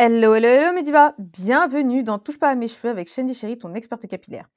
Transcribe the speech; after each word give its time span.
Hello, 0.00 0.32
hello, 0.32 0.46
hello 0.46 0.72
Mediva! 0.74 1.12
Bienvenue 1.18 2.04
dans 2.04 2.20
Touche 2.20 2.38
pas 2.38 2.50
à 2.50 2.54
mes 2.54 2.68
cheveux 2.68 2.88
avec 2.88 3.08
Shandy 3.08 3.34
Chéri, 3.34 3.58
ton 3.58 3.74
experte 3.74 4.06
capillaire. 4.06 4.48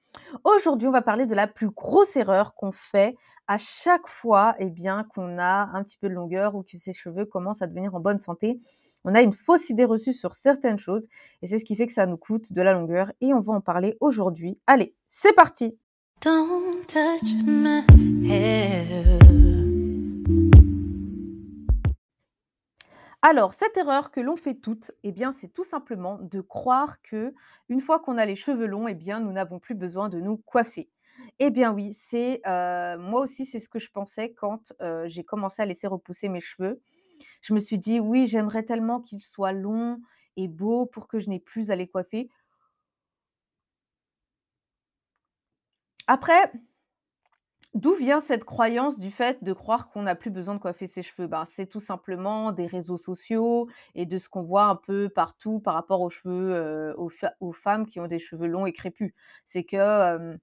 Aujourd'hui, 0.44 0.88
on 0.88 0.92
va 0.92 1.02
parler 1.02 1.26
de 1.26 1.34
la 1.34 1.48
plus 1.48 1.72
grosse 1.72 2.16
erreur 2.16 2.54
qu'on 2.54 2.72
fait 2.72 3.16
à 3.48 3.58
chaque 3.58 4.08
fois 4.08 4.54
eh 4.60 4.70
bien, 4.70 5.04
qu'on 5.04 5.40
a 5.40 5.72
un 5.74 5.84
petit 5.84 5.98
peu 5.98 6.10
de 6.10 6.14
longueur 6.14 6.54
ou 6.54 6.62
que 6.62 6.78
ses 6.78 6.94
cheveux 6.94 7.26
commencent 7.26 7.64
à 7.64 7.66
devenir 7.66 7.96
en 7.96 8.00
bonne 8.00 8.20
santé. 8.20 8.60
On 9.04 9.16
a 9.16 9.24
une 9.24 9.34
fausse 9.34 9.72
idée 9.72 9.84
reçue 9.84 10.14
sur 10.14 10.36
certaines 10.36 10.78
choses 10.78 11.08
et 11.42 11.48
c'est 11.48 11.58
ce 11.58 11.66
qui 11.66 11.76
fait 11.76 11.88
que 11.88 11.94
ça 11.94 12.06
nous 12.06 12.18
coûte 12.18 12.54
de 12.54 12.62
la 12.62 12.74
longueur 12.74 13.12
et 13.20 13.34
on 13.34 13.40
va 13.40 13.54
en 13.54 13.62
parler 13.62 13.98
aujourd'hui. 14.00 14.60
Allez, 14.68 14.94
c'est 15.08 15.34
parti! 15.34 15.76
Don't 16.22 16.86
touch 16.86 17.34
my 17.48 17.84
hair. 18.30 19.21
Alors, 23.22 23.54
cette 23.54 23.78
erreur 23.78 24.10
que 24.12 24.20
l'on 24.20 24.36
fait 24.36 24.56
toutes, 24.56 24.92
eh 25.04 25.12
bien, 25.12 25.32
c'est 25.32 25.50
tout 25.50 25.64
simplement 25.64 26.18
de 26.20 26.42
croire 26.42 27.02
que 27.04 27.34
une 27.70 27.80
fois 27.82 28.00
qu'on 28.00 28.18
a 28.18 28.26
les 28.26 28.36
cheveux 28.36 28.66
longs, 28.66 28.88
eh 28.88 28.96
bien, 28.96 29.20
nous 29.20 29.32
n'avons 29.32 29.60
plus 29.60 29.76
besoin 29.76 30.10
de 30.10 30.20
nous 30.20 30.38
coiffer. 30.38 30.90
Eh 31.40 31.52
bien 31.52 31.72
oui, 31.72 31.94
c'est 31.94 32.42
euh, 32.48 32.98
moi 32.98 33.22
aussi, 33.22 33.46
c'est 33.46 33.60
ce 33.60 33.70
que 33.70 33.78
je 33.80 33.92
pensais 33.92 34.32
quand 34.34 34.74
euh, 34.82 35.08
j'ai 35.08 35.24
commencé 35.24 35.62
à 35.62 35.66
laisser 35.66 35.86
repousser 35.88 36.30
mes 36.30 36.40
cheveux. 36.40 36.82
Je 37.42 37.54
me 37.54 37.60
suis 37.60 37.80
dit, 37.80 38.00
oui, 38.00 38.28
j'aimerais 38.28 38.64
tellement 38.64 39.02
qu'ils 39.02 39.22
soient 39.24 39.52
longs 39.54 40.02
et 40.38 40.48
beaux 40.48 40.86
pour 40.88 41.08
que 41.08 41.20
je 41.20 41.30
n'ai 41.30 41.40
plus 41.40 41.72
à 41.72 41.76
les 41.76 41.88
coiffer. 41.88 42.30
Après, 46.08 46.52
D'où 47.74 47.96
vient 47.96 48.20
cette 48.20 48.44
croyance 48.44 49.00
du 49.00 49.12
fait 49.12 49.44
de 49.44 49.54
croire 49.54 49.90
qu'on 49.90 50.04
n'a 50.04 50.16
plus 50.16 50.30
besoin 50.30 50.56
de 50.56 50.60
coiffer 50.60 50.88
ses 50.88 51.04
cheveux? 51.04 51.28
Ben, 51.28 51.46
c'est 51.46 51.68
tout 51.68 51.80
simplement 51.80 52.52
des 52.52 52.66
réseaux 52.68 52.98
sociaux 52.98 53.70
et 53.96 54.06
de 54.06 54.18
ce 54.18 54.28
qu'on 54.30 54.42
voit 54.42 54.66
un 54.66 54.76
peu 54.76 55.08
partout 55.10 55.60
par 55.62 55.76
rapport 55.76 56.02
aux 56.02 56.10
cheveux, 56.10 56.52
heu, 56.54 56.96
aux 57.40 57.54
femmes 57.54 57.86
qui 57.86 58.00
ont 58.02 58.08
des 58.08 58.20
cheveux 58.20 58.48
longs 58.48 58.66
et 58.66 58.74
crépus. 58.74 59.14
C'est 59.46 59.64
que, 59.64 60.38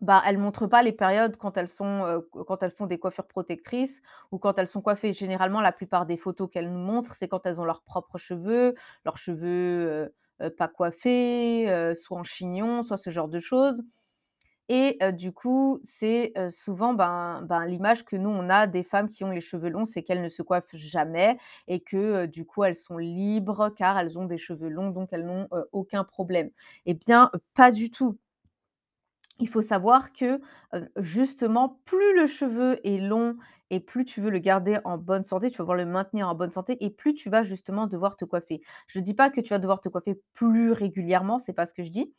bah, 0.00 0.22
elles 0.26 0.38
montrent 0.38 0.66
pas 0.66 0.82
les 0.82 0.92
périodes 0.92 1.36
quand 1.36 1.56
elles 1.56 1.68
sont, 1.68 2.04
heu, 2.06 2.28
quand 2.46 2.62
elles 2.62 2.72
font 2.72 2.86
des 2.86 2.98
coiffures 2.98 3.26
protectrices 3.28 4.00
ou 4.32 4.38
quand 4.38 4.58
elles 4.58 4.66
sont 4.66 4.82
coiffées. 4.82 5.12
Généralement, 5.14 5.60
la 5.60 5.70
plupart 5.72 6.06
des 6.06 6.16
photos 6.16 6.48
qu'elles 6.50 6.72
nous 6.72 6.78
montrent, 6.78 7.14
c'est 7.14 7.28
quand 7.28 7.46
elles 7.46 7.60
ont 7.60 7.64
leurs 7.64 7.82
propres 7.82 8.18
cheveux, 8.18 8.74
leurs 9.04 9.16
cheveux, 9.18 10.12
heu, 10.42 10.50
pas 10.50 10.66
coiffés, 10.68 11.92
soit 11.94 12.18
en 12.18 12.24
chignon, 12.24 12.82
soit 12.82 12.96
ce 12.96 13.10
genre 13.10 13.28
de 13.28 13.38
choses. 13.38 13.80
Et 14.74 14.96
du 15.12 15.32
coup, 15.32 15.80
c'est, 15.84 16.32
souvent, 16.50 16.94
ben 16.94 17.42
ben, 17.42 17.66
l'image 17.66 18.06
que 18.06 18.16
nous, 18.16 18.30
on 18.30 18.48
a 18.48 18.66
des 18.66 18.82
femmes 18.82 19.10
qui 19.10 19.22
ont 19.22 19.30
les 19.30 19.42
cheveux 19.42 19.68
longs, 19.68 19.84
c'est 19.84 20.02
qu'elles 20.02 20.22
ne 20.22 20.30
se 20.30 20.40
coiffent 20.42 20.74
jamais 20.74 21.36
et 21.68 21.80
que, 21.80 22.24
du 22.24 22.46
coup, 22.46 22.64
elles 22.64 22.76
sont 22.76 22.96
libres 22.96 23.68
car 23.76 23.98
elles 23.98 24.18
ont 24.18 24.24
des 24.24 24.38
cheveux 24.38 24.70
longs, 24.70 24.88
donc 24.90 25.10
elles 25.12 25.26
n'ont, 25.26 25.46
aucun 25.72 26.04
problème. 26.04 26.50
Eh 26.86 26.94
bien, 26.94 27.30
pas 27.54 27.70
du 27.70 27.90
tout. 27.90 28.16
Il 29.40 29.48
faut 29.48 29.60
savoir 29.60 30.12
que, 30.14 30.40
justement, 30.96 31.80
plus 31.84 32.14
le 32.16 32.26
cheveu 32.26 32.80
est 32.86 32.96
long 32.98 33.36
et 33.70 33.78
plus 33.80 34.04
tu 34.06 34.22
veux 34.22 34.30
le 34.30 34.38
garder 34.38 34.78
en 34.84 34.96
bonne 34.96 35.22
santé, 35.22 35.50
tu 35.50 35.58
vas 35.58 35.64
vouloir 35.64 35.84
le 35.84 35.90
maintenir 35.90 36.28
en 36.28 36.34
bonne 36.34 36.50
santé 36.50 36.76
et 36.82 36.88
plus 36.90 37.12
tu 37.14 37.28
vas 37.28 37.42
justement 37.42 37.86
devoir 37.86 38.16
te 38.16 38.24
coiffer. 38.24 38.62
Je 38.86 39.00
ne 39.00 39.04
dis 39.04 39.14
pas 39.14 39.28
que 39.28 39.40
tu 39.42 39.50
vas 39.50 39.58
devoir 39.58 39.80
te 39.82 39.88
coiffer 39.90 40.18
plus 40.32 40.72
régulièrement, 40.72 41.38
c'est 41.38 41.52
pas 41.52 41.66
ce 41.66 41.74
que 41.74 41.82
je 41.82 41.90
dis. 41.90 42.12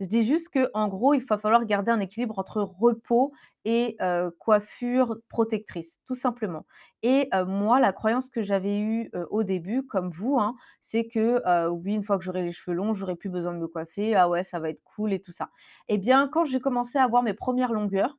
Je 0.00 0.06
dis 0.06 0.24
juste 0.24 0.48
que, 0.48 0.70
en 0.74 0.88
gros, 0.88 1.12
il 1.14 1.20
va 1.24 1.36
falloir 1.38 1.64
garder 1.66 1.90
un 1.92 2.00
équilibre 2.00 2.38
entre 2.38 2.62
repos 2.62 3.32
et 3.66 3.98
coiffure 4.38 5.18
protectrice, 5.28 6.00
tout 6.06 6.14
simplement. 6.14 6.66
Et 7.02 7.28
moi, 7.46 7.80
la 7.80 7.92
croyance 7.92 8.30
que 8.30 8.42
j'avais 8.42 8.78
eue, 8.80 9.10
au 9.30 9.42
début, 9.44 9.86
comme 9.86 10.10
vous, 10.10 10.38
hein, 10.40 10.56
c'est 10.80 11.06
que, 11.06 11.68
oui, 11.68 11.94
une 11.94 12.02
fois 12.04 12.18
que 12.18 12.24
j'aurai 12.24 12.42
les 12.42 12.52
cheveux 12.52 12.74
longs, 12.74 12.94
j'aurai 12.94 13.14
plus 13.16 13.28
besoin 13.30 13.52
de 13.52 13.58
me 13.58 13.68
coiffer. 13.68 14.14
Ah 14.16 14.28
ouais, 14.28 14.42
ça 14.42 14.58
va 14.58 14.70
être 14.70 14.82
cool 14.84 15.12
et 15.12 15.20
tout 15.20 15.32
ça. 15.32 15.50
Eh 15.88 15.98
bien, 15.98 16.28
quand 16.28 16.44
j'ai 16.46 16.60
commencé 16.60 16.98
à 16.98 17.04
avoir 17.04 17.22
mes 17.22 17.34
premières 17.34 17.72
longueurs, 17.72 18.16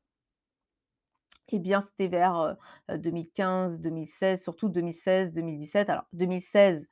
eh 1.49 1.59
bien, 1.59 1.81
c'était 1.81 2.07
vers, 2.07 2.57
heu 2.89 2.97
2015-2016, 2.97 4.41
surtout 4.41 4.69
2016-2017. 4.69 5.89
Alors 5.89 6.05
2016, 6.13 6.87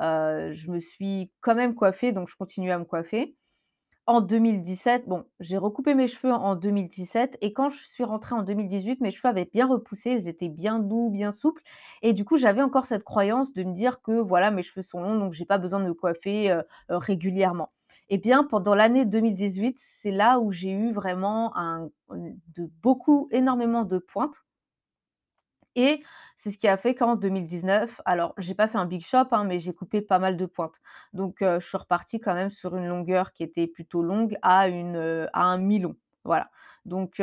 heu, 0.00 0.52
je 0.52 0.70
me 0.70 0.78
suis 0.80 1.32
quand 1.40 1.54
même 1.54 1.74
coiffée, 1.74 2.12
donc 2.12 2.28
je 2.30 2.36
continuais 2.36 2.72
à 2.72 2.78
me 2.78 2.84
coiffer. 2.84 3.36
En 4.06 4.20
2017, 4.20 5.08
bon, 5.08 5.24
j'ai 5.40 5.56
recoupé 5.56 5.94
mes 5.94 6.08
cheveux 6.08 6.32
en 6.32 6.56
2017 6.56 7.38
et 7.40 7.54
quand 7.54 7.70
je 7.70 7.82
suis 7.82 8.04
rentrée 8.04 8.34
en 8.34 8.42
2018, 8.42 9.00
mes 9.00 9.10
cheveux 9.10 9.28
avaient 9.30 9.48
bien 9.50 9.66
repoussé, 9.66 10.10
ils 10.12 10.28
étaient 10.28 10.50
bien 10.50 10.78
doux, 10.78 11.08
bien 11.10 11.32
souples 11.32 11.62
et 12.02 12.12
du 12.12 12.24
coup, 12.26 12.36
j'avais 12.36 12.60
encore 12.60 12.84
cette 12.84 13.02
croyance 13.02 13.54
de 13.54 13.62
me 13.64 13.72
dire 13.72 14.02
que 14.02 14.20
voilà, 14.20 14.50
mes 14.50 14.62
cheveux 14.62 14.82
sont 14.82 15.00
longs, 15.00 15.18
donc 15.18 15.32
j'ai 15.32 15.46
pas 15.46 15.56
besoin 15.56 15.80
de 15.80 15.86
me 15.86 15.94
coiffer, 15.94 16.50
heu 16.52 16.58
heu, 16.90 16.96
régulièrement. 16.98 17.72
Et 18.10 18.18
bien, 18.18 18.44
pendant 18.44 18.74
l'année 18.74 19.06
2018, 19.06 19.78
c'est 20.02 20.10
là 20.10 20.38
où 20.38 20.52
j'ai 20.52 20.70
eu 20.70 20.92
vraiment 20.92 21.56
un 21.56 21.88
de 22.10 22.70
beaucoup 22.82 23.28
énormément 23.32 23.84
de 23.84 23.96
pointes 23.98 24.36
et 25.76 26.02
c'est 26.36 26.50
ce 26.50 26.58
qui 26.58 26.68
a 26.68 26.76
fait 26.76 26.94
qu'en 26.94 27.16
2019 27.16 28.00
alors 28.04 28.34
j'ai 28.38 28.54
pas 28.54 28.68
fait 28.68 28.78
un 28.78 28.86
big 28.86 29.04
shop, 29.04 29.28
hein, 29.32 29.44
mais 29.44 29.60
j'ai 29.60 29.72
coupé 29.72 30.00
pas 30.02 30.18
mal 30.18 30.36
de 30.36 30.46
pointes. 30.46 30.80
Donc 31.12 31.36
je 31.40 31.60
suis 31.60 31.76
repartie 31.78 32.20
quand 32.20 32.34
même 32.34 32.50
sur 32.50 32.76
une 32.76 32.86
longueur 32.86 33.32
qui 33.32 33.42
était 33.42 33.66
plutôt 33.66 34.02
longue 34.02 34.36
à 34.42 34.68
une, 34.68 35.28
à 35.32 35.42
un 35.44 35.58
mi-long, 35.58 35.96
voilà. 36.24 36.50
Donc 36.84 37.20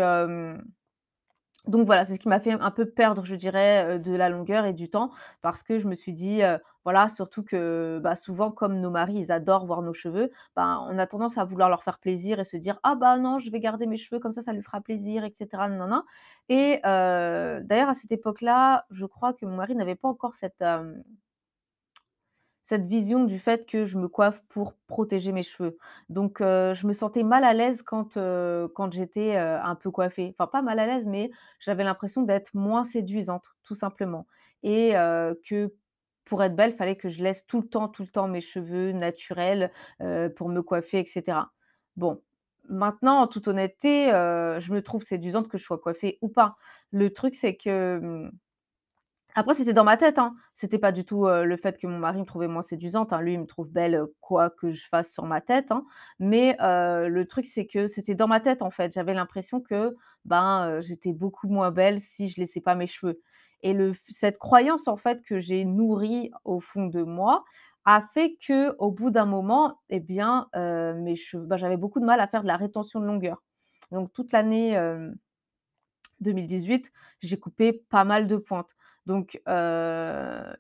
donc 1.68 1.86
voilà, 1.86 2.06
c'est 2.06 2.16
ce 2.16 2.20
qui 2.20 2.28
m'a 2.28 2.40
fait 2.40 2.52
un 2.54 2.72
peu 2.72 2.86
perdre, 2.90 3.24
je 3.24 3.36
dirais, 3.36 4.00
de 4.00 4.14
la 4.14 4.30
longueur 4.30 4.66
et 4.66 4.74
du 4.74 4.90
temps 4.90 5.12
parce 5.42 5.62
que 5.64 5.80
je 5.80 5.88
me 5.88 5.96
suis 5.96 6.14
dit, 6.14 6.42
voilà, 6.84 7.08
surtout 7.10 7.44
que, 7.44 8.00
bah, 8.04 8.16
souvent 8.16 8.52
comme 8.52 8.80
nos 8.80 8.90
maris, 8.90 9.14
ils 9.16 9.32
adorent 9.32 9.66
voir 9.68 9.82
nos 9.84 9.94
cheveux, 9.94 10.32
ben, 10.56 10.86
on 10.90 10.98
a 10.98 11.06
tendance 11.08 11.38
à 11.38 11.46
vouloir 11.46 11.70
leur 11.70 11.84
faire 11.84 12.00
plaisir 12.00 12.40
et 12.40 12.44
se 12.44 12.58
dire: 12.58 12.80
«Ah 12.84 12.96
bah 12.96 13.18
non, 13.20 13.38
je 13.40 13.52
vais 13.52 13.60
garder 13.60 13.86
mes 13.86 13.98
cheveux 13.98 14.20
comme 14.20 14.32
ça, 14.34 14.42
ça 14.42 14.54
lui 14.54 14.64
fera 14.64 14.82
plaisir 14.82 15.24
et 15.24 15.32
cetera, 15.38 15.70
nin 15.70 16.04
et 16.50 16.80
d'ailleurs 16.84 17.90
à 17.90 17.94
cette 17.94 18.12
époque-là, 18.12 18.86
je 18.90 19.06
crois 19.06 19.34
que 19.34 19.46
mon 19.46 19.56
mari 19.56 19.76
n'avait 19.76 19.96
pas 19.96 20.08
encore 20.10 20.34
cette, 20.36 20.64
cette 22.72 22.86
vision 22.86 23.26
du 23.26 23.38
fait 23.38 23.66
que 23.66 23.86
je 23.86 23.98
me 23.98 24.08
coiffe 24.08 24.42
pour 24.48 24.76
protéger 24.88 25.34
mes 25.34 25.44
cheveux. 25.44 25.78
Donc 26.08 26.38
je 26.40 26.88
me 26.88 26.94
sentais 26.94 27.24
mal 27.24 27.44
à 27.44 27.52
l'aise 27.54 27.82
quand, 27.84 28.14
quand 28.14 28.94
j'étais, 28.94 29.36
un 29.36 29.76
peu 29.76 29.92
coiffée. 29.92 30.34
Enfin 30.38 30.48
pas 30.48 30.62
mal 30.62 30.80
à 30.80 30.86
l'aise, 30.88 31.06
mais 31.06 31.32
j'avais 31.60 31.84
l'impression 31.84 32.22
d'être 32.22 32.54
moins 32.54 32.86
séduisante, 32.86 33.46
tout 33.64 33.76
simplement 33.76 34.26
et 34.64 34.94
que 35.46 35.74
pour 36.24 36.42
être 36.44 36.56
belle, 36.56 36.74
fallait 36.76 36.96
que 36.96 37.10
je 37.10 37.22
laisse 37.22 37.46
tout 37.46 37.60
le 37.60 37.68
temps, 37.68 37.90
tout 37.90 38.04
le 38.04 38.08
temps 38.08 38.30
mes 38.30 38.40
cheveux 38.40 38.94
naturels, 38.94 39.70
pour 40.38 40.48
me 40.48 40.62
coiffer 40.62 41.00
et 41.00 41.06
cetera. 41.06 41.52
Bon, 41.98 42.22
maintenant 42.70 43.18
en 43.20 43.28
toute 43.28 43.50
honnêteté, 43.50 44.08
je 44.12 44.72
me 44.72 44.82
trouve 44.82 45.04
séduisante 45.04 45.50
que 45.50 45.58
je 45.58 45.64
sois 45.66 45.78
coiffée 45.78 46.20
ou 46.22 46.30
pas. 46.30 46.56
Le 46.92 47.12
truc 47.12 47.36
c'est 47.36 47.58
que, 47.58 48.00
mmh 48.00 48.32
après, 49.36 49.54
c'était 49.56 49.74
dans 49.74 49.84
ma 49.84 49.98
tête, 49.98 50.18
hein. 50.20 50.36
C'était 50.54 50.80
pas 50.80 50.92
du 50.92 51.06
tout, 51.06 51.28
le 51.28 51.58
fait 51.58 51.78
que 51.80 51.88
mon 51.88 51.98
mari 52.00 52.20
me 52.20 52.26
trouvait 52.26 52.48
moins 52.48 52.62
séduisante, 52.62 53.14
hein. 53.14 53.22
Lui, 53.22 53.34
il 53.34 53.40
me 53.40 53.46
trouve 53.46 53.70
belle, 53.70 54.04
quoi 54.20 54.50
que 54.50 54.72
je 54.72 54.88
fasse 54.88 55.12
sur 55.12 55.26
ma 55.26 55.42
tête, 55.42 55.72
hein. 55.72 55.86
Mais, 56.20 56.56
le 56.60 57.24
truc, 57.26 57.46
c'est 57.46 57.66
que 57.68 57.88
c'était 57.88 58.16
dans 58.16 58.28
ma 58.28 58.40
tête, 58.40 58.62
en 58.62 58.72
fait. 58.72 58.94
J'avais 58.94 59.14
l'impression 59.14 59.62
que, 59.62 59.96
ben, 60.26 60.80
j'étais 60.82 61.14
beaucoup 61.14 61.48
moins 61.48 61.72
belle 61.72 62.00
si 62.00 62.30
je 62.30 62.40
laissais 62.40 62.62
pas 62.62 62.76
mes 62.76 62.88
cheveux. 62.88 63.22
Et 63.64 63.76
cette 64.10 64.38
croyance, 64.40 64.88
en 64.88 64.98
fait, 64.98 65.22
que 65.24 65.40
j'ai 65.40 65.66
nourrie 65.66 66.32
au 66.46 66.60
fond 66.60 66.88
de 66.88 67.04
moi, 67.04 67.44
a 67.86 68.04
fait 68.14 68.38
qu'au 68.46 68.92
bout 68.92 69.10
d'un 69.12 69.26
moment, 69.26 69.80
et 69.90 70.00
bien, 70.00 70.48
mes 70.56 71.16
cheveux 71.16 71.46
bah, 71.46 71.58
j'avais 71.58 71.78
beaucoup 71.78 72.00
de 72.00 72.06
mal 72.06 72.20
à 72.20 72.28
faire 72.28 72.44
de 72.44 72.48
la 72.48 72.58
rétention 72.58 73.00
de 73.00 73.06
longueur. 73.06 73.42
Donc 73.92 74.14
toute 74.14 74.32
l'année, 74.32 74.72
hem, 74.74 75.16
2018, 76.22 76.92
j'ai 77.22 77.40
coupé 77.40 77.74
pas 77.74 78.04
mal 78.04 78.28
de 78.28 78.38
pointes. 78.38 78.70
Donc 79.06 79.42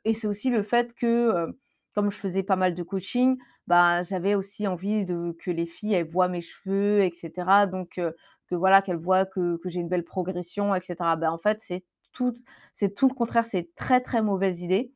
et 0.05 0.13
c'est 0.13 0.27
aussi 0.27 0.49
le 0.49 0.63
fait 0.63 0.93
que, 0.93 1.47
comme 1.95 2.11
je 2.11 2.17
faisais 2.17 2.43
pas 2.43 2.55
mal 2.55 2.75
de 2.75 2.83
coaching, 2.83 3.37
bah, 3.67 4.01
j'avais 4.03 4.35
aussi 4.35 4.67
envie 4.67 5.05
que 5.39 5.51
les 5.51 5.65
filles, 5.65 6.03
voient 6.03 6.27
mes 6.29 6.41
cheveux 6.41 7.01
et 7.01 7.11
cetera, 7.13 7.67
donc 7.67 7.89
que 7.95 8.55
voilà, 8.55 8.81
qu'elles 8.81 8.97
voient 8.97 9.25
que 9.25 9.57
j'ai 9.65 9.79
une 9.79 9.89
belle 9.89 10.03
progression 10.05 10.75
et 10.75 10.81
cetera. 10.81 11.15
Bah, 11.15 11.31
en 11.31 11.37
fait, 11.37 11.59
c'est 11.61 11.83
tout 12.13 12.33
c'est 12.73 12.93
tout 12.95 13.07
le 13.07 13.13
contraire, 13.13 13.45
c'est 13.45 13.73
très, 13.75 14.01
très 14.01 14.21
mauvaise 14.21 14.61
idée 14.61 14.91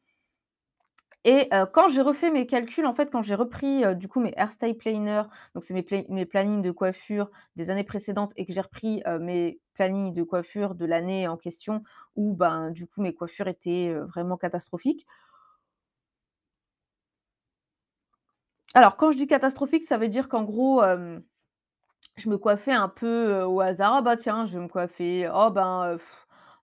et 1.25 1.50
heu, 1.54 1.66
quand 1.74 1.89
j'ai 1.89 2.01
refait 2.01 2.31
mes 2.31 2.48
calculs, 2.48 2.86
en 2.86 2.94
fait, 2.94 3.12
quand 3.12 3.22
j'ai 3.24 3.36
repris, 3.36 3.83
heu, 3.86 3.95
du 3.95 4.07
coup 4.07 4.22
mes 4.22 4.33
hairstyle 4.38 4.77
planner, 4.77 5.24
donc 5.56 5.63
c'est 5.66 5.74
mes 5.74 5.86
mes 6.10 6.25
plannings 6.25 6.62
de 6.62 6.72
coiffure 6.72 7.31
des 7.57 7.69
années 7.72 7.83
précédentes 7.83 8.31
et 8.38 8.45
que 8.45 8.54
j'ai 8.54 8.62
repris, 8.62 9.04
heu, 9.07 9.19
mes 9.19 9.60
plannings 9.74 10.13
de 10.13 10.24
coiffure 10.24 10.75
de 10.75 10.86
l'année 10.86 11.27
en 11.27 11.38
question 11.38 11.83
où, 12.16 12.33
ben, 12.36 12.72
du 12.72 12.88
coup 12.88 13.01
mes 13.01 13.13
coiffures 13.13 13.48
étaient, 13.50 13.94
vraiment 14.13 14.38
catastrophiques. 14.38 15.06
Alors 18.74 18.98
quand 18.98 19.12
je 19.12 19.18
dis 19.18 19.28
catastrophique, 19.28 19.86
ça 19.86 19.98
veut 19.98 20.10
dire 20.10 20.28
qu'en 20.28 20.44
gros, 20.44 20.81
je 22.18 22.30
me 22.30 22.38
coiffais 22.38 22.74
un 22.74 22.89
peu, 22.89 23.44
au 23.44 23.62
hasard. 23.62 23.95
«Ah 23.95 24.01
bah 24.01 24.18
tiens, 24.18 24.45
je 24.45 24.57
vais 24.57 24.63
me 24.63 24.69
coiffer. 24.69 25.30
Oh 25.33 25.51
ben, 25.51 25.98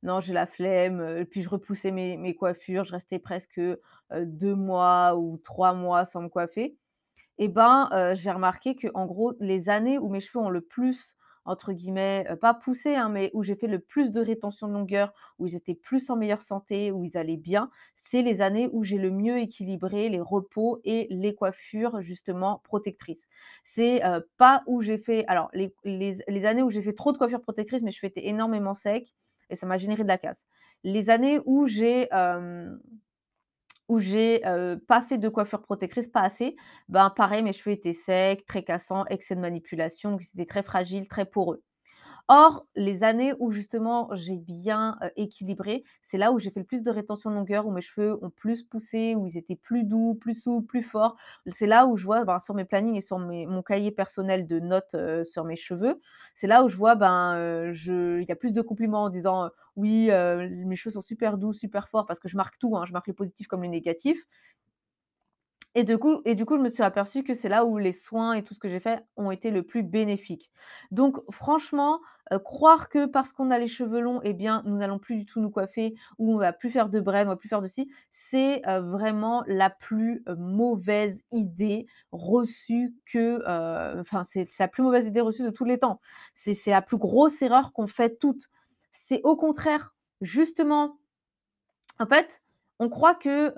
non, 0.03 0.21
j'ai 0.21 0.33
la 0.33 0.47
flemme, 0.47 1.25
puis 1.31 1.43
je 1.43 1.49
repoussais 1.49 1.91
mes 1.93 2.35
coiffures, 2.35 2.85
je 2.85 2.93
restais 2.93 3.19
presque, 3.19 3.59
heu, 3.59 3.81
2 4.13 4.55
mois 4.55 5.17
ou 5.17 5.39
3 5.39 5.75
mois 5.75 6.05
sans 6.05 6.23
me 6.23 6.29
coiffer 6.29 6.77
et 7.39 7.49
ben, 7.49 7.89
heu, 7.93 8.15
j'ai 8.15 8.31
remarqué 8.31 8.77
qu'en 8.77 9.07
gros, 9.07 9.35
les 9.41 9.69
années 9.69 9.99
où 9.99 10.09
mes 10.09 10.21
cheveux 10.21 10.45
ont 10.45 10.51
le 10.51 10.61
plus, 10.61 11.17
entre 11.45 11.73
guillemets, 11.73 12.27
pas 12.41 12.55
poussé, 12.55 12.95
hein, 12.95 13.09
mais 13.09 13.31
où 13.35 13.43
j'ai 13.43 13.57
fait 13.57 13.67
le 13.67 13.81
plus 13.81 14.13
de 14.13 14.21
rétention 14.21 14.69
de 14.69 14.73
longueur, 14.75 15.13
où 15.39 15.47
ils 15.47 15.57
étaient 15.57 15.75
plus 15.75 16.11
en 16.11 16.17
meilleure 16.17 16.43
santé, 16.43 16.93
où 16.93 17.05
ils 17.05 17.17
allaient 17.17 17.37
bien, 17.37 17.71
c'est 17.97 18.23
les 18.23 18.43
années 18.43 18.69
où 18.73 18.85
j'ai 18.85 18.99
le 18.99 19.11
mieux 19.11 19.39
équilibré 19.39 20.09
les 20.09 20.21
repos 20.21 20.81
et 20.85 21.09
les 21.11 21.35
coiffures 21.35 22.01
justement 22.03 22.61
protectrices. 22.65 23.27
C'est, 23.65 24.03
pas 24.37 24.63
où 24.67 24.83
j'ai 24.83 24.99
fait 24.99 25.25
alors 25.27 25.49
les 25.55 25.75
les 25.85 26.17
les 26.29 26.47
années 26.47 26.63
où 26.63 26.71
j'ai 26.71 26.83
fait 26.83 26.93
trop 26.95 27.13
de 27.13 27.19
coiffures 27.19 27.41
protectrices, 27.43 27.83
mes 27.83 27.93
cheveux 27.93 28.09
étaient 28.11 28.27
énormément 28.27 28.75
secs 28.75 29.13
et 29.53 29.57
ça 29.57 29.67
m'a 29.67 29.79
généré 29.79 30.03
de 30.03 30.09
la 30.09 30.19
casse. 30.19 30.49
Les 30.83 31.11
années 31.11 31.41
où 31.45 31.69
j'ai, 31.69 32.09
où 33.89 34.01
pas 34.89 35.03
fait 35.03 35.19
de 35.19 35.29
coiffure 35.29 35.63
protectrice, 35.63 36.09
pas 36.09 36.23
assez, 36.23 36.57
ben, 36.89 37.11
pareil, 37.11 37.43
mes 37.43 37.53
cheveux 37.53 37.75
étaient 37.75 37.93
secs, 37.93 38.45
très 38.47 38.65
cassants, 38.65 39.05
excès 39.07 39.37
de 39.37 39.41
manipulation, 39.41 40.11
donc 40.13 40.23
c'était 40.23 40.47
très 40.47 40.63
fragile, 40.63 41.07
très 41.07 41.27
poreux. 41.27 41.63
Or, 42.29 42.67
les 42.77 43.03
années 43.05 43.35
où 43.41 43.51
justement 43.51 44.09
j'ai 44.15 44.37
bien, 44.39 44.97
équilibré, 45.17 45.85
c'est 46.01 46.19
là 46.19 46.33
où 46.33 46.39
j'ai 46.39 46.51
fait 46.51 46.61
le 46.61 46.67
plus 46.67 46.83
de 46.83 46.91
rétention 46.91 47.31
de 47.31 47.35
longueur, 47.35 47.67
où 47.67 47.73
mes 47.73 47.81
cheveux 47.83 48.17
ont 48.25 48.31
plus 48.31 48.63
poussé, 48.63 49.15
où 49.17 49.27
ils 49.27 49.37
étaient 49.37 49.57
plus 49.57 49.85
doux, 49.85 50.15
plus 50.15 50.35
souples, 50.35 50.67
plus 50.67 50.83
forts. 50.83 51.17
C'est 51.49 51.67
là 51.67 51.87
où 51.87 51.97
je 51.97 52.05
vois, 52.05 52.25
ben, 52.25 52.39
sur 52.39 52.55
mes 52.55 52.65
plannings 52.65 52.97
et 52.97 53.01
sur 53.01 53.19
mon 53.19 53.63
cahier 53.63 53.91
personnel 53.91 54.47
de 54.47 54.61
notes, 54.61 54.97
sur 55.25 55.45
mes 55.45 55.57
cheveux, 55.57 56.01
c'est 56.35 56.47
là 56.47 56.63
où 56.65 56.69
je 56.69 56.77
vois, 56.77 56.95
ben, 56.95 57.37
y 57.73 58.33
a 58.33 58.37
plus 58.37 58.53
de 58.53 58.63
compliments 58.63 59.05
en 59.05 59.11
disant, 59.11 59.51
«Oui, 59.77 60.09
mes 60.11 60.77
cheveux 60.77 60.93
sont 60.95 61.01
super 61.01 61.39
doux, 61.39 61.53
super 61.53 61.89
forts», 61.89 62.07
parce 62.07 62.21
que 62.21 62.29
je 62.29 62.37
marque 62.37 62.59
tout, 62.59 62.77
hein, 62.77 62.85
je 62.87 62.93
marque 62.93 63.09
les 63.09 63.13
positifs 63.15 63.49
comme 63.49 63.63
les 63.63 63.69
négatifs 63.69 64.25
et 65.75 65.85
de 65.85 65.97
coup 65.97 66.21
et 66.25 66.35
du 66.35 66.45
coup, 66.45 66.57
je 66.57 66.63
me 66.63 66.69
suis 66.69 66.83
aperçue 66.83 67.25
que 67.25 67.35
c'est 67.35 67.49
là 67.49 67.65
où 67.65 67.79
les 67.79 67.93
soins 67.93 68.35
et 68.35 68.43
tout 68.45 68.55
ce 68.55 68.61
que 68.61 68.69
j'ai 68.69 68.81
fait 68.81 69.05
ont 69.17 69.31
été 69.31 69.51
le 69.51 69.63
plus 69.63 69.83
bénéfiques. 69.83 70.51
Donc 70.91 71.17
franchement, 71.31 72.01
heu, 72.33 72.39
croire 72.39 72.89
que 72.91 73.07
parce 73.07 73.33
qu'on 73.33 73.51
a 73.51 73.59
les 73.59 73.69
cheveux 73.69 74.01
longs 74.01 74.21
et 74.23 74.35
bien, 74.35 74.63
nous 74.67 74.77
n'allons 74.77 74.99
plus 74.99 75.17
du 75.17 75.25
tout 75.27 75.41
nous 75.41 75.51
coiffer 75.51 75.95
ou 76.19 76.35
on 76.35 76.39
va 76.39 76.53
plus 76.53 76.71
faire 76.71 76.89
de 76.91 77.01
braid, 77.01 77.27
on 77.27 77.31
va 77.31 77.37
plus 77.37 77.49
faire 77.49 77.63
de 77.63 77.67
ci, 77.69 77.91
c'est, 78.11 78.61
heu, 78.69 78.81
vraiment 78.81 79.45
la 79.47 79.71
plus, 79.71 80.23
heu, 80.29 80.37
mauvaise 80.37 81.23
idée 81.33 81.87
reçue 82.13 82.95
que, 83.07 83.41
enfin, 84.01 84.25
c'est 84.25 84.49
la 84.59 84.69
plus 84.69 84.83
mauvaise 84.83 85.07
idée 85.07 85.21
reçue 85.21 85.43
de 85.43 85.51
tous 85.51 85.65
les 85.65 85.79
temps. 85.79 86.01
C'est 86.35 86.71
la 86.71 86.83
plus 86.83 86.99
grosse 86.99 87.41
erreur 87.43 87.73
qu'on 87.73 87.87
fait 87.87 88.19
toutes. 88.19 88.49
C'est 88.93 89.21
au 89.25 89.37
contraire, 89.37 89.95
justement 90.21 90.99
en 91.99 92.07
fait, 92.07 92.42
on 92.83 92.89
croit 92.89 93.15
que, 93.15 93.53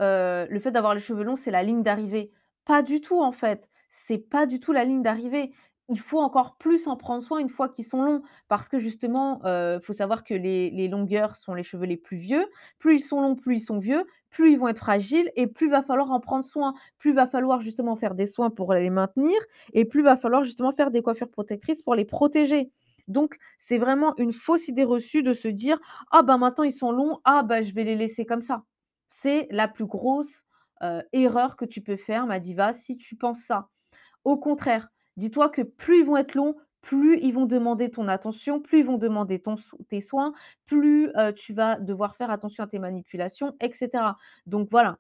le 0.51 0.59
fait 0.61 0.71
d'avoir 0.71 0.95
les 0.95 1.01
cheveux 1.01 1.23
longs, 1.25 1.37
c'est 1.37 1.51
la 1.51 1.63
ligne 1.63 1.83
d'arrivée. 1.83 2.31
Pas 2.65 2.83
du 2.83 3.01
tout, 3.01 3.21
en 3.21 3.33
fait. 3.33 3.69
C'est 3.89 4.19
pas 4.19 4.47
du 4.47 4.61
tout 4.61 4.73
la 4.73 4.85
ligne 4.85 5.03
d'arrivée. 5.03 5.53
Il 5.91 6.01
faut 6.01 6.19
encore 6.19 6.57
plus 6.57 6.87
en 6.89 6.97
prendre 6.97 7.23
soin 7.23 7.39
une 7.39 7.51
fois 7.51 7.69
qu'ils 7.69 7.85
sont 7.85 8.03
longs 8.03 8.23
parce 8.49 8.69
que 8.71 8.79
justement, 8.79 9.41
heu, 9.45 9.79
faut 9.83 9.93
savoir 9.93 10.25
que 10.25 10.33
les 10.35 10.89
longueurs 10.89 11.37
sont 11.37 11.53
les 11.55 11.63
cheveux 11.63 11.85
les 11.87 11.99
plus 11.99 12.17
vieux. 12.17 12.47
Plus 12.79 12.97
ils 12.97 13.01
sont 13.01 13.21
longs, 13.21 13.37
plus 13.37 13.57
ils 13.57 13.61
sont 13.61 13.79
vieux, 13.79 14.05
plus 14.31 14.53
ils 14.53 14.59
vont 14.59 14.69
être 14.69 14.79
fragiles 14.79 15.31
et 15.37 15.47
plus 15.47 15.67
il 15.67 15.71
va 15.71 15.83
falloir 15.83 16.11
en 16.11 16.21
prendre 16.21 16.45
soin. 16.45 16.75
Plus 16.99 17.11
il 17.11 17.17
va 17.17 17.27
falloir 17.27 17.61
justement 17.61 17.97
faire 17.97 18.15
des 18.15 18.27
soins 18.27 18.51
pour 18.51 18.73
les 18.73 18.89
maintenir 18.91 19.37
et 19.75 19.85
plus 19.85 20.01
il 20.01 20.05
va 20.05 20.17
falloir 20.17 20.45
justement 20.45 20.73
faire 20.73 20.91
des 20.91 21.03
coiffures 21.03 21.31
protectrices 21.31 21.83
pour 21.83 21.95
les 21.95 22.05
protéger. 22.07 22.71
Donc 23.09 23.37
c'est 23.59 23.79
vraiment 23.79 24.15
une 24.17 24.33
fausse 24.33 24.69
idée 24.69 24.85
reçue 24.85 25.23
de 25.23 25.35
se 25.35 25.49
dire: 25.49 25.79
ah 26.11 26.23
bah, 26.23 26.37
maintenant 26.39 26.65
ils 26.65 26.73
sont 26.73 26.93
longs, 26.93 27.19
ah 27.25 27.43
bah, 27.43 27.63
je 27.63 27.73
vais 27.73 27.85
les 27.85 27.97
laisser 27.97 28.25
comme 28.25 28.41
ça. 28.43 28.65
C'est 29.25 29.49
la 29.53 29.69
plus 29.69 29.87
grosse, 29.87 30.47
heu, 30.85 31.03
erreur 31.15 31.57
que 31.57 31.67
tu 31.67 31.83
peux 31.83 31.97
faire 31.97 32.27
ma 32.29 32.41
diva 32.41 32.75
si 32.75 32.97
tu 32.99 33.17
penses 33.17 33.43
ça. 33.45 33.71
Au 34.25 34.39
contraire, 34.39 34.89
dis-toi 35.17 35.49
que 35.51 35.63
plus 35.63 36.01
ils 36.01 36.07
vont 36.07 36.17
être 36.19 36.35
longs, 36.35 36.57
plus 36.83 37.19
ils 37.23 37.33
vont 37.35 37.47
demander 37.47 37.91
ton 37.91 38.09
attention, 38.09 38.61
plus 38.61 38.81
ils 38.81 38.87
vont 38.87 38.99
demander 38.99 39.43
tes 39.91 40.01
soins, 40.03 40.33
plus, 40.67 41.09
heu, 41.19 41.33
tu 41.35 41.55
vas 41.55 41.79
devoir 41.81 42.17
faire 42.17 42.31
attention 42.31 42.65
à 42.65 42.69
tes 42.69 42.79
manipulations 42.81 43.57
et 43.61 43.73
cetera. 43.73 44.17
Donc 44.47 44.69
voilà, 44.71 44.99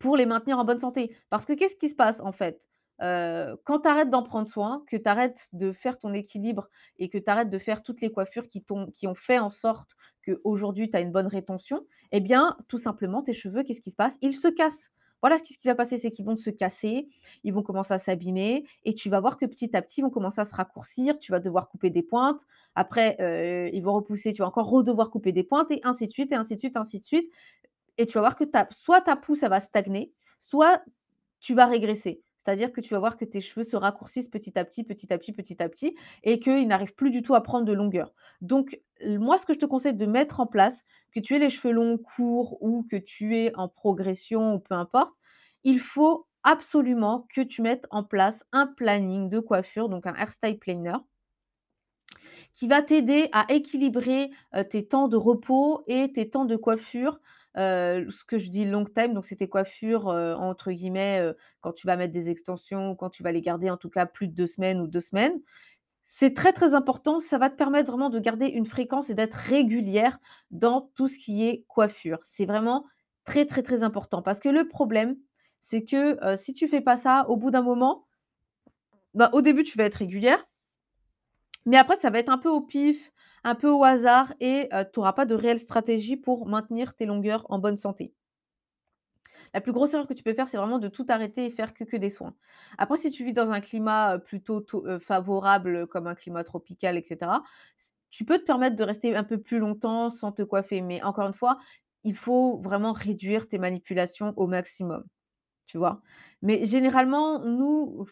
pour 0.00 0.16
les 0.16 0.26
maintenir 0.26 0.58
en 0.58 0.64
bonne 0.64 0.80
santé. 0.80 1.16
Parce 1.30 1.44
que 1.44 1.52
qu'est-ce 1.52 1.76
qui 1.76 1.88
se 1.88 1.94
passe 1.94 2.20
en 2.20 2.32
fait? 2.32 2.67
Quand 3.00 3.80
tu 3.82 3.88
arrêtes 3.88 4.10
d'en 4.10 4.22
prendre 4.22 4.48
soin, 4.48 4.82
que 4.86 4.96
tu 4.96 5.08
arrêtes 5.08 5.48
de 5.52 5.72
faire 5.72 5.98
ton 5.98 6.12
équilibre 6.12 6.68
et 6.98 7.08
que 7.08 7.18
tu 7.18 7.28
arrêtes 7.30 7.50
de 7.50 7.58
faire 7.58 7.82
toutes 7.82 8.00
les 8.00 8.10
coiffures 8.10 8.46
qui 8.46 8.62
t'ont 8.62 8.86
qui 8.90 9.06
ont 9.06 9.14
fait 9.14 9.38
en 9.38 9.50
sorte 9.50 9.96
qu'aujourd'hui 10.24 10.90
tu 10.90 10.96
as 10.96 11.00
une 11.00 11.12
bonne 11.12 11.26
rétention, 11.28 11.86
eh 12.12 12.20
bien, 12.20 12.56
tout 12.68 12.78
simplement 12.78 13.22
tes 13.22 13.32
cheveux, 13.32 13.62
qu'est-ce 13.62 13.80
qui 13.80 13.90
se 13.90 13.96
passe? 13.96 14.16
Ils 14.22 14.36
se 14.36 14.48
cassent. 14.48 14.90
Voilà 15.20 15.36
ce 15.38 15.42
qui 15.42 15.56
va 15.66 15.74
passer, 15.74 15.98
c'est 15.98 16.10
qu'ils 16.10 16.24
vont 16.24 16.36
se 16.36 16.48
casser, 16.48 17.08
ils 17.42 17.52
vont 17.52 17.62
commencer 17.64 17.92
à 17.92 17.98
s'abîmer 17.98 18.64
et 18.84 18.94
tu 18.94 19.10
vas 19.10 19.18
voir 19.18 19.36
que 19.36 19.46
petit 19.46 19.76
à 19.76 19.82
petit, 19.82 20.00
ils 20.00 20.04
vont 20.04 20.10
commencer 20.10 20.40
à 20.40 20.44
se 20.44 20.54
raccourcir, 20.54 21.18
tu 21.18 21.32
vas 21.32 21.40
devoir 21.40 21.68
couper 21.70 21.90
des 21.90 22.04
pointes. 22.04 22.40
Après, 22.76 23.16
ils 23.72 23.80
vont 23.82 23.94
repousser, 23.94 24.32
tu 24.32 24.42
vas 24.42 24.48
encore 24.48 24.70
redevoir 24.70 25.10
couper 25.10 25.32
des 25.32 25.42
pointes 25.42 25.72
et 25.72 25.80
ainsi 25.82 26.06
de 26.06 26.12
suite 26.12 26.30
et 26.30 26.36
ainsi 26.36 26.54
de 26.54 26.60
suite, 26.60 26.76
ainsi 26.76 27.00
de 27.00 27.04
suite 27.04 27.32
et 27.98 28.06
tu 28.06 28.14
vas 28.14 28.20
voir 28.20 28.36
que 28.36 28.44
ta 28.44 28.68
soit 28.70 29.00
ta 29.02 29.16
pousse, 29.16 29.42
elle 29.42 29.50
va 29.50 29.60
stagner, 29.60 30.12
soit 30.38 30.82
tu 31.40 31.54
vas 31.54 31.66
régresser. 31.66 32.22
C'est-à-dire 32.48 32.72
que 32.72 32.80
tu 32.80 32.94
vas 32.94 32.98
voir 32.98 33.18
que 33.18 33.26
tes 33.26 33.40
cheveux 33.42 33.62
se 33.62 33.76
raccourcissent 33.76 34.28
petit 34.28 34.58
à 34.58 34.64
petit, 34.64 34.82
petit 34.82 35.12
à 35.12 35.18
petit, 35.18 35.32
petit 35.32 35.62
à 35.62 35.68
petit 35.68 35.94
et 36.22 36.40
qu'ils 36.40 36.66
n'arrivent 36.66 36.94
plus 36.94 37.10
du 37.10 37.20
tout 37.22 37.34
à 37.34 37.42
prendre 37.42 37.66
de 37.66 37.74
longueur. 37.74 38.14
Donc, 38.40 38.80
moi, 39.04 39.36
ce 39.36 39.44
que 39.44 39.52
je 39.52 39.58
te 39.58 39.66
conseille 39.66 39.92
de 39.92 40.06
mettre 40.06 40.40
en 40.40 40.46
place, 40.46 40.82
que 41.12 41.20
tu 41.20 41.34
aies 41.36 41.38
les 41.38 41.50
cheveux 41.50 41.74
longs, 41.74 41.98
courts 41.98 42.56
ou 42.62 42.86
que 42.90 42.96
tu 42.96 43.36
aies 43.36 43.52
en 43.54 43.68
progression 43.68 44.54
ou 44.54 44.60
peu 44.60 44.74
importe, 44.74 45.12
il 45.62 45.78
faut 45.78 46.26
absolument 46.42 47.26
que 47.34 47.42
tu 47.42 47.60
mettes 47.60 47.86
en 47.90 48.02
place 48.02 48.42
un 48.52 48.66
planning 48.66 49.28
de 49.28 49.40
coiffure, 49.40 49.90
donc 49.90 50.06
un 50.06 50.14
hairstyle 50.14 50.58
planner 50.58 50.96
qui 52.54 52.68
va 52.68 52.82
t'aider 52.82 53.28
à 53.32 53.46
équilibrer, 53.52 54.30
heu, 54.56 54.64
tes 54.64 54.86
temps 54.86 55.08
de 55.08 55.16
repos 55.16 55.82
et 55.86 56.12
tes 56.12 56.28
temps 56.30 56.44
de 56.44 56.56
coiffure. 56.56 57.20
Ce 57.56 58.24
que 58.24 58.38
je 58.38 58.50
dis 58.50 58.64
long 58.64 58.84
time, 58.84 59.14
donc 59.14 59.24
coiffures, 59.48 60.10
heu, 60.10 60.34
entre 60.34 60.70
guillemets, 60.72 61.22
quand 61.60 61.72
tu 61.72 61.86
vas 61.86 61.96
mettre 61.96 62.12
des 62.12 62.30
extensions 62.30 62.94
quand 62.94 63.10
tu 63.10 63.22
vas 63.22 63.32
les 63.32 63.42
garder 63.42 63.70
en 63.70 63.76
tout 63.76 63.90
cas 63.90 64.06
plus 64.06 64.28
de 64.28 64.34
2 64.34 64.46
semaines 64.46 64.80
ou 64.80 64.86
2 64.86 65.00
semaines. 65.00 65.40
C'est 66.04 66.34
très, 66.34 66.52
très 66.52 66.74
important, 66.74 67.20
ça 67.20 67.38
va 67.38 67.50
te 67.50 67.56
permettre 67.56 67.90
vraiment 67.90 68.10
de 68.10 68.18
garder 68.18 68.46
une 68.46 68.66
fréquence 68.66 69.10
et 69.10 69.14
d'être 69.14 69.34
régulière 69.34 70.18
dans 70.50 70.90
tout 70.94 71.08
ce 71.08 71.18
qui 71.18 71.46
est 71.46 71.64
coiffure. 71.68 72.18
C'est 72.22 72.46
vraiment 72.46 72.86
très, 73.24 73.46
très, 73.46 73.62
très 73.62 73.82
important 73.82 74.22
parce 74.22 74.40
que 74.40 74.48
le 74.48 74.68
problème, 74.68 75.16
c'est 75.60 75.84
que, 75.84 76.18
si 76.36 76.54
tu 76.54 76.68
fais 76.68 76.80
pas 76.80 76.96
ça, 76.96 77.26
au 77.28 77.36
bout 77.36 77.50
d'un 77.50 77.62
moment, 77.62 78.06
bah, 79.14 79.30
au 79.34 79.42
début, 79.42 79.64
tu 79.64 79.76
vas 79.78 79.84
être 79.84 79.96
régulière 79.96 80.46
mais 81.66 81.76
après, 81.76 81.96
ça 81.96 82.10
va 82.10 82.18
être 82.18 82.30
un 82.30 82.38
peu 82.38 82.48
au 82.48 82.60
pif, 82.60 83.10
un 83.48 83.54
peu 83.56 83.68
au 83.70 83.84
hasard 83.84 84.32
et 84.40 84.68
heu, 84.72 84.84
tu 84.92 85.00
auras 85.00 85.12
pas 85.14 85.26
de 85.26 85.34
réelle 85.34 85.58
stratégie 85.60 86.16
pour 86.16 86.46
maintenir 86.48 86.94
tes 86.94 87.06
longueurs 87.06 87.46
en 87.50 87.58
bonne 87.58 87.76
santé. 87.76 88.14
La 89.54 89.60
plus 89.60 89.72
grosse 89.72 89.94
erreur 89.94 90.06
que 90.06 90.14
tu 90.14 90.22
peux 90.22 90.34
faire, 90.34 90.48
c'est 90.48 90.56
vraiment 90.56 90.78
de 90.78 90.88
tout 90.88 91.06
arrêter 91.08 91.46
et 91.46 91.50
faire 91.50 91.74
que 91.74 91.96
des 91.96 92.10
soins. 92.10 92.34
Après, 92.78 92.96
si 92.96 93.10
tu 93.10 93.24
vis 93.24 93.32
dans 93.32 93.50
un 93.52 93.60
climat, 93.60 94.16
heu, 94.16 94.20
plutôt 94.20 94.64
heu, 94.86 94.98
favorable, 94.98 95.86
comme 95.86 96.06
un 96.06 96.14
climat 96.14 96.44
tropical 96.44 96.96
et 96.96 97.02
cetera, 97.02 97.42
s 97.76 97.92
tu 98.10 98.24
peux 98.24 98.38
te 98.38 98.44
permettre 98.44 98.76
de 98.76 98.84
rester 98.84 99.14
un 99.14 99.24
peu 99.24 99.38
plus 99.38 99.58
longtemps 99.58 100.08
sans 100.10 100.32
te 100.32 100.42
coiffer. 100.42 100.80
Mais 100.80 101.02
encore 101.02 101.26
une 101.26 101.34
fois, 101.34 101.58
il 102.04 102.14
faut 102.16 102.58
vraiment 102.62 102.92
réduire 102.92 103.48
tes 103.48 103.58
manipulations 103.58 104.32
au 104.38 104.46
maximum. 104.46 105.04
Tu 105.68 105.76
vois? 105.76 106.00
Mais 106.40 106.64
généralement, 106.64 107.40
nous, 107.40 108.06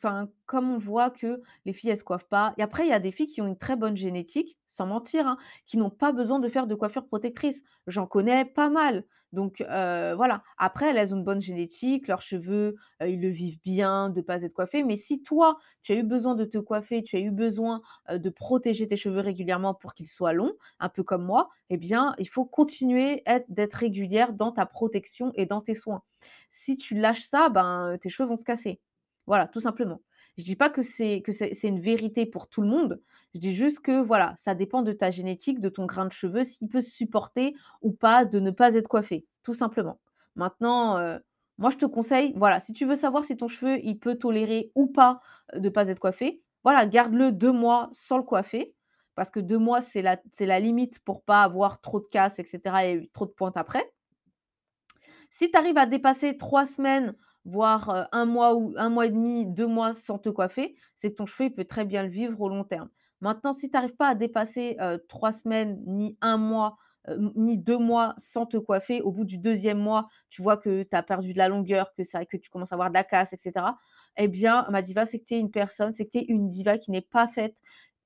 comme 0.45 0.71
on 0.73 0.79
voit 0.79 1.09
que 1.11 1.41
les 1.65 1.73
filles, 1.73 1.89
elles 1.91 1.97
se 1.97 2.05
coiffent 2.05 2.29
pas 2.29 2.53
et 2.59 2.63
après 2.63 2.85
il 2.87 2.91
y 2.91 2.93
a 2.93 3.01
des 3.01 3.13
filles 3.13 3.27
qui 3.29 3.41
ont 3.41 3.47
une 3.47 3.57
très 3.57 3.77
bonne 3.77 3.97
génétique, 3.97 4.59
sans 4.67 4.87
mentir, 4.87 5.27
hein, 5.27 5.39
qui 5.65 5.79
n'ont 5.79 5.89
pas 5.91 6.13
besoin 6.13 6.39
de 6.39 6.49
faire 6.51 6.67
de 6.67 6.75
coiffure 6.75 7.07
protectrice. 7.07 7.63
J'en 7.87 8.07
connais 8.07 8.45
pas 8.45 8.69
mal. 8.69 9.05
Donc 9.33 9.63
voilà. 9.69 10.43
Après, 10.59 10.95
elles, 10.95 11.15
ont 11.15 11.19
une 11.19 11.25
bonne 11.25 11.41
génétique, 11.41 12.09
leurs 12.09 12.21
cheveux, 12.23 12.77
ils 13.01 13.21
le 13.21 13.29
vivent 13.31 13.61
bien 13.65 14.11
de 14.11 14.21
pas 14.21 14.43
être 14.43 14.53
coiffés. 14.53 14.83
Mais 14.83 14.97
si 14.97 15.23
toi, 15.23 15.57
tu 15.83 15.93
as 15.93 15.97
eu 15.97 16.03
besoin 16.03 16.35
de 16.35 16.45
te 16.45 16.59
coiffer, 16.59 17.03
tu 17.03 17.17
as 17.17 17.21
eu 17.21 17.31
besoin, 17.31 17.81
de 18.13 18.31
protéger 18.31 18.87
tes 18.87 18.97
cheveux 18.99 19.21
régulièrement 19.21 19.75
pour 19.75 19.95
qu'ils 19.95 20.09
soient 20.09 20.33
longs, 20.35 20.53
un 20.79 20.89
peu 20.91 21.03
comme 21.03 21.25
moi, 21.25 21.49
eh 21.71 21.77
bien, 21.79 22.15
il 22.19 22.29
faut 22.29 22.45
continuer 22.45 23.23
être 23.27 23.47
d'être 23.49 23.75
régulière 23.75 24.33
dans 24.35 24.53
ta 24.53 24.67
protection 24.67 25.33
et 25.35 25.47
dans 25.47 25.61
tes 25.63 25.75
soins. 25.75 26.03
Si 26.57 26.77
tu 26.77 26.95
lâches 26.95 27.25
ça, 27.25 27.49
ben, 27.49 27.97
tes 28.01 28.09
cheveux 28.09 28.29
vont 28.29 28.37
se 28.37 28.45
casser. 28.45 28.81
Voilà, 29.27 29.47
tout 29.49 29.61
simplement. 29.61 30.01
Je 30.39 30.45
dis 30.45 30.57
pas 30.57 30.71
que 30.71 30.83
c'est 30.83 31.23
une 31.65 31.81
vérité 31.81 32.27
pour 32.27 32.49
tout 32.49 32.61
le 32.63 32.69
monde. 32.69 33.01
Je 33.35 33.41
dis 33.41 33.55
juste 33.55 33.81
que 33.81 34.01
voilà, 34.03 34.35
ça 34.37 34.55
dépend 34.55 34.83
de 34.83 34.93
ta 34.93 35.11
génétique, 35.11 35.61
de 35.61 35.69
ton 35.69 35.87
grain 35.87 36.07
de 36.07 36.13
cheveux, 36.13 36.45
s'il 36.45 36.69
peut 36.69 36.81
supporter 36.83 37.55
ou 37.83 37.93
pas 37.93 38.25
de 38.25 38.39
ne 38.41 38.51
pas 38.51 38.75
être 38.75 38.89
coiffé, 38.89 39.27
tout 39.43 39.55
simplement. 39.55 39.99
Maintenant, 40.35 40.99
heu, 41.01 41.21
moi 41.59 41.71
je 41.71 41.77
te 41.79 41.87
conseille, 41.87 42.33
voilà, 42.37 42.61
si 42.61 42.73
tu 42.75 42.85
veux 42.85 42.97
savoir 42.97 43.25
si 43.25 43.37
ton 43.37 43.49
cheveu, 43.49 43.79
il 43.83 43.99
peut 43.99 44.17
tolérer 44.17 44.71
ou 44.75 44.87
pas, 44.89 45.21
heu, 45.55 45.61
de 45.61 45.69
pas 45.71 45.89
être 45.89 45.99
coiffé, 46.01 46.43
voilà, 46.65 46.87
garde-le 46.87 47.33
2 47.33 47.53
mois 47.53 47.89
sans 47.93 48.19
le 48.19 48.23
coiffer. 48.25 48.75
parce 49.15 49.31
que 49.31 49.41
2 49.41 49.59
mois, 49.59 49.81
c'est 49.81 50.03
la 50.03 50.19
la 50.41 50.61
limite 50.61 50.99
pour 51.01 51.23
pas 51.25 51.43
avoir 51.43 51.81
trop 51.81 52.01
de 52.01 52.07
casse 52.07 52.39
et 52.39 52.45
cetera 52.45 52.85
et 52.87 53.09
trop 53.15 53.25
de 53.27 53.31
pointes 53.31 53.57
après. 53.57 53.91
Si 55.39 55.51
tu 55.51 55.59
arrives 55.59 55.77
à 55.77 55.85
dépasser 55.85 56.39
3 56.39 56.65
semaines, 56.65 57.15
voire, 57.45 57.91
heu, 57.91 58.05
1 58.13 58.25
mois 58.25 58.55
ou 58.55 58.73
1 58.79 58.89
mois 58.89 59.05
et 59.05 59.11
demi, 59.11 59.45
2 59.45 59.67
mois 59.67 59.93
sans 59.93 60.19
te 60.19 60.31
coiffer, 60.31 60.77
c'est 60.95 61.11
que 61.11 61.17
ton 61.17 61.27
cheveu, 61.27 61.51
peut 61.51 61.67
très 61.67 61.85
bien 61.85 62.03
le 62.05 62.09
vivre 62.09 62.41
au 62.41 62.49
long 62.49 62.65
terme. 62.65 62.89
Maintenant, 63.21 63.53
si 63.53 63.71
tu 63.71 63.77
arrives 63.77 63.97
pas 63.97 64.09
à 64.09 64.15
dépasser, 64.15 64.79
heu, 64.81 64.99
3 65.11 65.33
semaines, 65.33 65.83
ni 65.87 66.17
1 66.23 66.39
mois, 66.39 66.79
heu, 67.11 67.33
ni 67.37 67.59
2 67.59 67.77
mois 67.77 68.15
sans 68.17 68.47
te 68.47 68.57
coiffer, 68.57 69.03
au 69.03 69.13
bout 69.13 69.27
du 69.27 69.37
deuxième 69.37 69.77
mois, 69.79 70.09
tu 70.31 70.41
vois 70.41 70.57
que 70.57 70.85
tu 70.85 70.97
as 70.97 71.03
perdu 71.03 71.35
de 71.35 71.39
la 71.39 71.49
longueur, 71.51 71.93
que 71.93 72.03
ça 72.03 72.25
que 72.25 72.39
tu 72.39 72.49
commences 72.49 72.73
à 72.73 72.77
avoir 72.77 72.89
de 72.89 72.95
la 72.95 73.05
casse 73.05 73.35
et 73.35 73.37
cetera, 73.37 73.77
eh 74.17 74.29
bien, 74.29 74.67
ma 74.71 74.81
diva, 74.81 75.05
c'est 75.05 75.19
que 75.19 75.25
tu 75.27 75.35
es 75.35 75.39
une 75.39 75.51
personne, 75.51 75.93
c'est 75.93 76.07
que 76.07 76.13
tu 76.13 76.19
es 76.21 76.25
une 76.29 76.49
diva 76.49 76.79
qui 76.79 76.91
n'est 76.91 77.03
pas 77.03 77.29
faite 77.29 77.57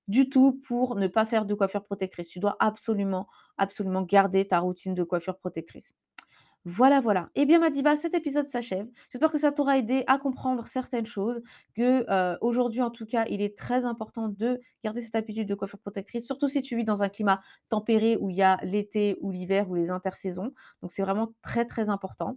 du 0.08 0.30
tout 0.30 0.60
pour 0.68 0.96
ne 0.96 1.08
pas 1.08 1.26
faire 1.26 1.46
de 1.46 1.54
coiffure 1.54 1.84
protectrice. 1.84 2.28
Tu 2.28 2.40
dois 2.40 2.56
absolument, 2.60 3.28
absolument 3.58 4.02
garder 4.02 4.48
ta 4.48 4.60
routine 4.60 4.94
de 4.94 5.04
coiffure 5.04 5.38
protectrice. 5.38 5.92
Voilà, 6.66 7.00
voilà. 7.00 7.30
Eh 7.36 7.46
bien, 7.46 7.58
ma 7.58 7.70
diva, 7.70 7.96
cet 7.96 8.12
épisode 8.14 8.46
s'achève. 8.48 8.86
J'espère 9.10 9.32
que 9.32 9.38
ça 9.38 9.50
t'aura 9.50 9.78
aidé 9.78 10.04
à 10.06 10.18
comprendre 10.18 10.66
certaines 10.66 11.06
choses, 11.06 11.40
que, 11.74 12.04
heu, 12.34 12.38
aujourd'hui, 12.42 12.82
en 12.82 12.90
tout 12.90 13.06
cas, 13.06 13.24
il 13.30 13.40
est 13.40 13.56
très 13.56 13.86
important 13.86 14.28
de 14.28 14.60
garder 14.84 15.00
cette 15.00 15.14
habitude 15.14 15.48
de 15.48 15.54
coiffure 15.54 15.78
protectrice, 15.78 16.26
surtout 16.26 16.48
si 16.48 16.60
tu 16.62 16.76
vis 16.76 16.84
dans 16.84 17.02
un 17.02 17.08
climat 17.08 17.40
tempéré 17.70 18.18
où 18.20 18.28
il 18.28 18.36
y 18.36 18.42
a 18.42 18.58
l'été 18.62 19.16
ou 19.22 19.30
l'hiver 19.30 19.70
ou 19.70 19.74
les 19.74 19.90
intersaisons. 19.90 20.52
Donc 20.82 20.92
c'est 20.92 21.02
vraiment 21.02 21.32
très, 21.42 21.64
très 21.64 21.88
important. 21.88 22.36